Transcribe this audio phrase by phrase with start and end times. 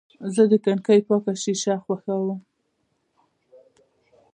[0.33, 2.39] زه د کړکۍ پاکه شیشه خوښوم.